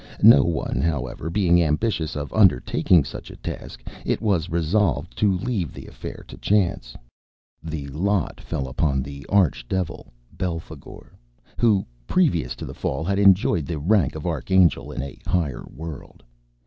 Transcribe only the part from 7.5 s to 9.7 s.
The lot fell upon the arch